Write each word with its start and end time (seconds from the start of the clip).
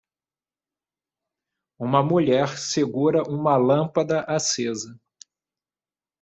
Uma 1.77 2.01
mulher 2.01 2.57
segura 2.57 3.21
uma 3.21 3.55
lâmpada 3.55 4.21
acesa. 4.23 4.99